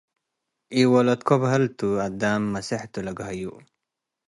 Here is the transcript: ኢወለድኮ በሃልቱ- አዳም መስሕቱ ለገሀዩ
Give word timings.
ኢወለድኮ 0.79 1.29
በሃልቱ- 1.41 1.79
አዳም 2.05 2.43
መስሕቱ 2.53 2.93
ለገሀዩ 3.05 3.43